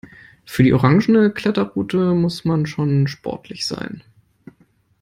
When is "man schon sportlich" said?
2.43-3.67